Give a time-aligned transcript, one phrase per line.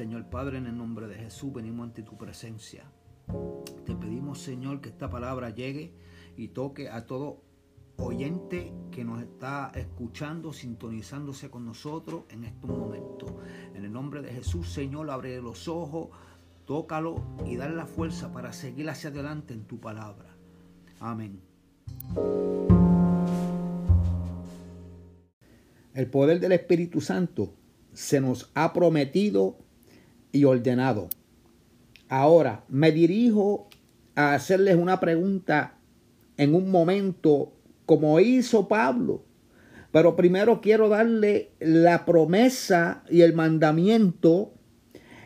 [0.00, 2.84] Señor Padre, en el nombre de Jesús venimos ante tu presencia.
[3.84, 5.92] Te pedimos, Señor, que esta palabra llegue
[6.38, 7.42] y toque a todo
[7.98, 13.30] oyente que nos está escuchando, sintonizándose con nosotros en estos momentos.
[13.74, 16.08] En el nombre de Jesús, Señor, abre los ojos,
[16.64, 20.34] tócalo y dale la fuerza para seguir hacia adelante en tu palabra.
[20.98, 21.42] Amén.
[25.92, 27.52] El poder del Espíritu Santo
[27.92, 29.58] se nos ha prometido
[30.32, 31.08] y ordenado.
[32.08, 33.68] Ahora me dirijo
[34.14, 35.74] a hacerles una pregunta
[36.36, 37.52] en un momento
[37.86, 39.24] como hizo Pablo.
[39.92, 44.52] Pero primero quiero darle la promesa y el mandamiento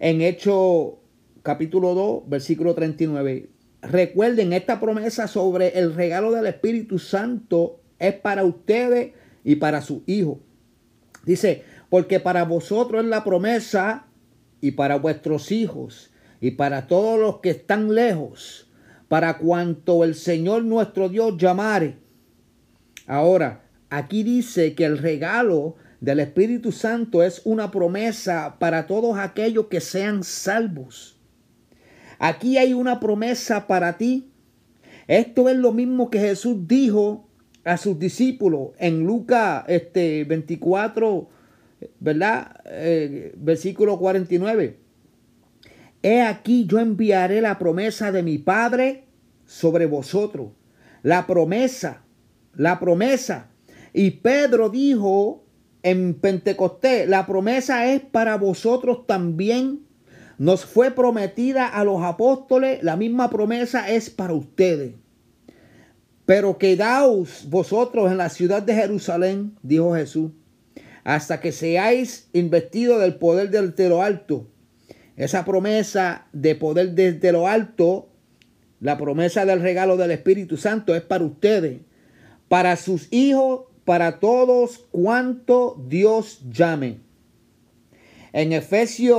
[0.00, 0.98] en Hecho
[1.42, 3.48] capítulo 2, versículo 39.
[3.80, 9.12] Recuerden, esta promesa sobre el regalo del Espíritu Santo es para ustedes
[9.44, 10.38] y para sus hijos.
[11.24, 14.07] Dice, porque para vosotros es la promesa
[14.60, 18.70] y para vuestros hijos y para todos los que están lejos,
[19.08, 21.96] para cuanto el Señor nuestro Dios llamare.
[23.06, 29.66] Ahora, aquí dice que el regalo del Espíritu Santo es una promesa para todos aquellos
[29.66, 31.18] que sean salvos.
[32.18, 34.30] Aquí hay una promesa para ti.
[35.06, 37.28] Esto es lo mismo que Jesús dijo
[37.64, 41.28] a sus discípulos en Lucas este, 24,
[42.00, 42.60] ¿verdad?
[42.64, 44.78] Eh, versículo 49.
[46.02, 49.04] He aquí yo enviaré la promesa de mi Padre
[49.44, 50.52] sobre vosotros.
[51.02, 52.02] La promesa,
[52.54, 53.50] la promesa.
[53.92, 55.44] Y Pedro dijo
[55.82, 59.86] en Pentecostés, la promesa es para vosotros también.
[60.38, 64.94] Nos fue prometida a los apóstoles, la misma promesa es para ustedes.
[66.26, 70.30] Pero quedaos vosotros en la ciudad de Jerusalén, dijo Jesús,
[71.08, 74.46] hasta que seáis investidos del poder desde lo alto.
[75.16, 78.10] Esa promesa de poder desde lo alto,
[78.78, 81.80] la promesa del regalo del Espíritu Santo es para ustedes,
[82.48, 86.98] para sus hijos, para todos cuanto Dios llame.
[88.34, 89.16] En Efesios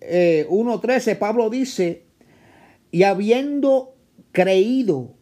[0.00, 2.06] 1.13 eh, Pablo dice,
[2.90, 3.94] y habiendo
[4.32, 5.14] creído,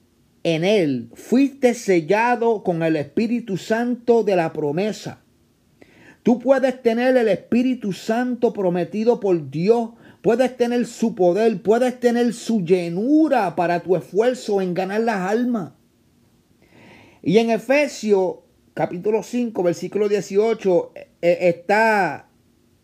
[0.42, 5.22] en él fuiste sellado con el Espíritu Santo de la promesa.
[6.28, 12.34] Tú puedes tener el Espíritu Santo prometido por Dios, puedes tener su poder, puedes tener
[12.34, 15.72] su llenura para tu esfuerzo en ganar las almas.
[17.22, 18.40] Y en Efesios
[18.74, 22.28] capítulo 5, versículo 18 eh, eh, está,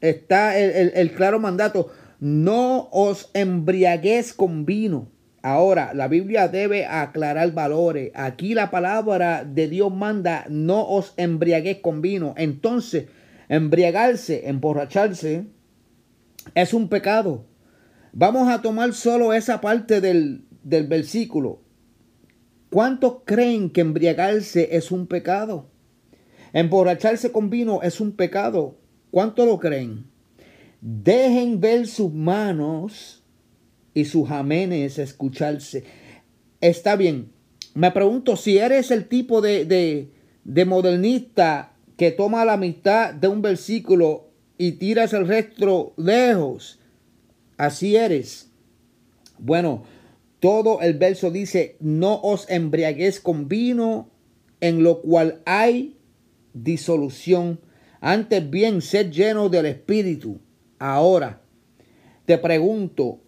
[0.01, 5.11] está el, el claro mandato, no os embriaguéis con vino
[5.45, 8.11] Ahora, la Biblia debe aclarar valores.
[8.15, 12.33] Aquí la palabra de Dios manda, no os embriaguéis con vino.
[12.39, 13.09] Entonces,
[13.49, 15.47] embriagarse, emborracharse,
[16.55, 17.47] es un pecado.
[18.13, 21.61] Vamos a tomar solo esa parte del, del versículo.
[22.71, 25.69] ¿Cuántos creen que embriagarse es un pecado?
[26.53, 28.79] Emborracharse con vino es un pecado.
[29.11, 30.07] ¿Cuántos lo creen?
[30.81, 33.23] Dejen ver sus manos
[33.95, 35.85] y sus amenes escucharse.
[36.61, 37.33] Está bien.
[37.75, 40.13] Me pregunto si eres el tipo de, de,
[40.45, 44.29] de modernista que toma la mitad de un versículo
[44.59, 46.81] y tiras el resto lejos.
[47.57, 48.51] Así eres.
[49.39, 49.85] Bueno,
[50.41, 54.11] todo el verso dice, no os embriaguéis con vino,
[54.61, 55.97] en lo cual hay
[56.53, 57.61] disolución.
[58.01, 60.41] Antes bien, sed lleno del Espíritu.
[60.79, 61.43] Ahora,
[62.27, 63.21] te pregunto,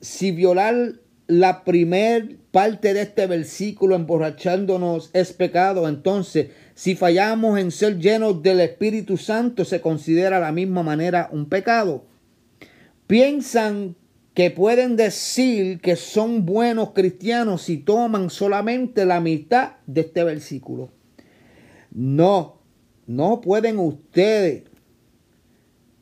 [0.00, 0.94] si violar
[1.30, 8.42] la primer parte de este versículo emborrachándonos es pecado, entonces si fallamos en ser llenos
[8.42, 12.04] del Espíritu Santo se considera la misma manera un pecado.
[13.06, 13.94] Piensan
[14.34, 20.90] que pueden decir que son buenos cristianos si toman solamente la mitad de este versículo.
[21.92, 22.58] No,
[23.06, 24.64] no pueden ustedes,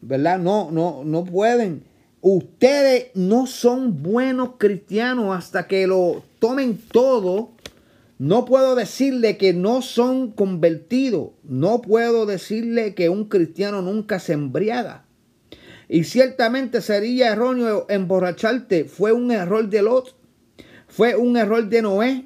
[0.01, 0.39] ¿verdad?
[0.39, 1.85] No, no, no pueden
[2.21, 7.51] ustedes no son buenos cristianos hasta que lo tomen todo.
[8.19, 11.31] No puedo decirle que no son convertidos.
[11.45, 15.05] No puedo decirle que un cristiano nunca se embriaga.
[15.89, 18.85] Y ciertamente sería erróneo emborracharte.
[18.85, 20.17] Fue un error de Lot.
[20.89, 22.25] Fue un error de Noé.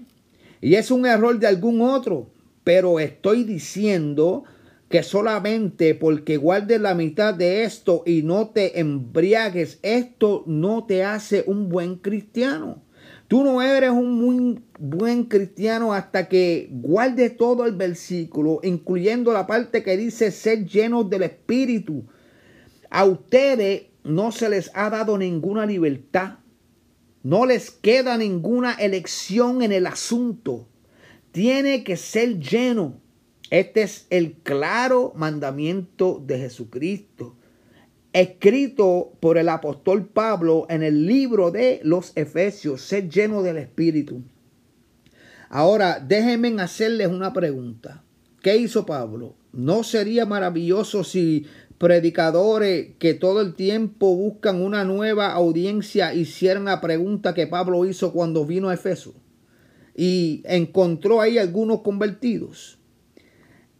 [0.61, 2.31] Y es un error de algún otro.
[2.65, 4.45] Pero estoy diciendo
[4.93, 11.03] que solamente porque guardes la mitad de esto y no te embriagues, esto no te
[11.03, 12.83] hace un buen cristiano.
[13.27, 19.47] Tú no eres un muy buen cristiano hasta que guardes todo el versículo, incluyendo la
[19.47, 22.05] parte que dice ser llenos del Espíritu.
[22.91, 26.35] A ustedes no se les ha dado ninguna libertad.
[27.23, 30.69] No les queda ninguna elección en el asunto.
[31.31, 33.02] Tiene que ser lleno.
[33.53, 37.37] Este es el claro mandamiento de Jesucristo,
[38.15, 44.23] escrito por el apóstol Pablo en el libro de los Efesios, ser lleno del Espíritu.
[45.51, 48.03] Ahora, déjenme hacerles una pregunta.
[48.41, 49.35] ¿Qué hizo Pablo?
[49.53, 51.45] ¿No sería maravilloso si
[51.77, 58.15] predicadores que todo el tiempo buscan una nueva audiencia hicieran la pregunta que Pablo hizo
[58.15, 59.13] cuando vino a Efeso
[59.95, 62.79] y encontró ahí algunos convertidos.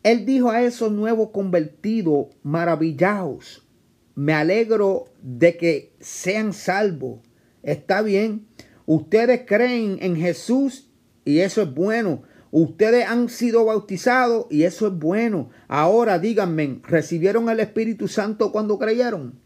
[0.03, 3.67] Él dijo a esos nuevos convertidos, maravillaos,
[4.15, 7.21] me alegro de que sean salvos.
[7.63, 8.47] Está bien,
[8.85, 10.91] ustedes creen en Jesús
[11.25, 12.23] y eso es bueno.
[12.51, 15.51] Ustedes han sido bautizados y eso es bueno.
[15.69, 19.41] Ahora díganme, ¿recibieron el Espíritu Santo cuando creyeron?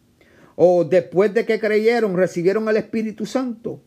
[0.57, 3.83] ¿O después de que creyeron, recibieron el Espíritu Santo?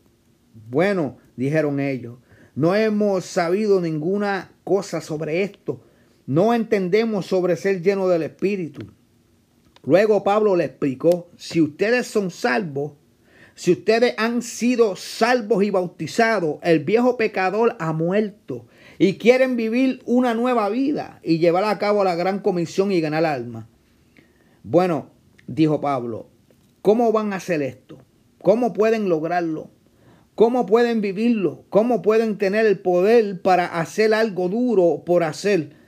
[0.70, 2.18] Bueno, dijeron ellos,
[2.54, 5.82] no hemos sabido ninguna cosa sobre esto.
[6.30, 8.86] No entendemos sobre ser lleno del Espíritu.
[9.82, 12.92] Luego Pablo le explicó, si ustedes son salvos,
[13.56, 18.66] si ustedes han sido salvos y bautizados, el viejo pecador ha muerto
[18.96, 23.26] y quieren vivir una nueva vida y llevar a cabo la gran comisión y ganar
[23.26, 23.68] alma.
[24.62, 25.10] Bueno,
[25.48, 26.28] dijo Pablo,
[26.80, 27.98] ¿cómo van a hacer esto?
[28.40, 29.68] ¿Cómo pueden lograrlo?
[30.36, 31.64] ¿Cómo pueden vivirlo?
[31.70, 35.79] ¿Cómo pueden tener el poder para hacer algo duro por hacer?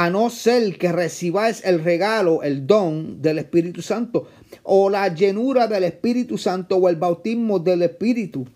[0.00, 4.28] A no ser que recibáis el regalo, el don del Espíritu Santo,
[4.62, 8.46] o la llenura del Espíritu Santo, o el bautismo del Espíritu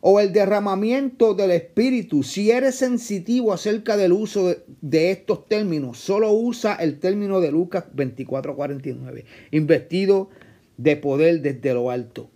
[0.00, 6.32] o el derramamiento del Espíritu, si eres sensitivo acerca del uso de, estos términos, solo
[6.32, 10.30] usa el término de Lucas 24:49, investido
[10.76, 12.30] de poder desde lo alto.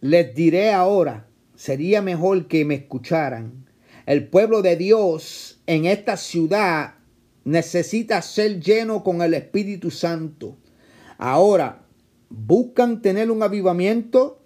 [0.00, 1.26] Les diré ahora,
[1.56, 3.64] sería mejor que me escucharan.
[4.04, 6.97] El pueblo de Dios en esta ciudad
[7.48, 10.56] necesita ser lleno con el Espíritu Santo.
[11.16, 11.86] Ahora,
[12.28, 14.42] buscan tener un avivamiento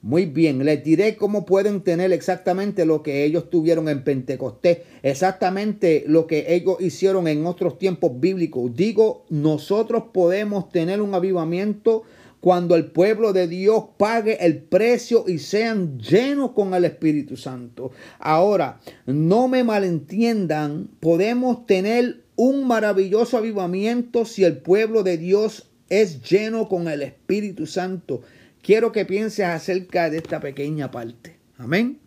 [0.00, 6.04] muy bien, les diré cómo pueden tener exactamente lo que ellos tuvieron en Pentecostés, exactamente
[6.06, 8.76] lo que ellos hicieron en otros tiempos bíblicos.
[8.76, 12.04] Digo, nosotros podemos tener un avivamiento
[12.40, 17.90] cuando el pueblo de Dios pague el precio y sean llenos con el Espíritu Santo.
[18.18, 26.22] Ahora, no me malentiendan, podemos tener un maravilloso avivamiento si el pueblo de Dios es
[26.22, 28.22] lleno con el Espíritu Santo
[28.68, 31.36] quiero que pienses acerca de esta pequeña parte.
[31.56, 31.98] Amén.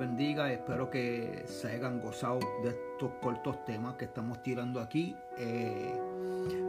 [0.00, 0.52] Bendiga.
[0.52, 5.14] Espero que se hayan gozado de estos cortos temas que estamos tirando aquí.
[5.38, 5.94] Eh,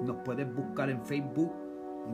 [0.04, 1.52] nos puedes buscar en Facebook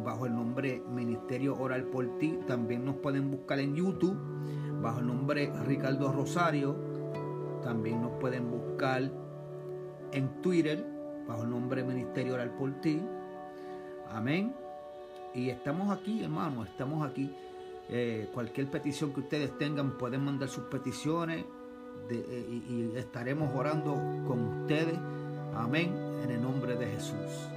[0.06, 2.40] bajo el nombre Ministerio Oral por Ti.
[2.48, 4.18] También nos pueden buscar en YouTube
[4.82, 6.98] bajo el nombre Ricardo Rosario
[7.68, 9.12] también nos pueden buscar
[10.14, 10.86] en Twitter
[11.28, 13.02] bajo el nombre Ministerio Oral por Ti.
[14.10, 14.54] Amén.
[15.34, 17.36] Y estamos aquí, hermano, estamos aquí.
[17.90, 21.46] Eh, cualquier petición que ustedes tengan, pueden mandar sus peticiones
[22.10, 23.94] eh, y estaremos orando
[24.28, 24.98] con ustedes.
[25.56, 25.94] Amén.
[26.24, 27.57] En el nombre de Jesús.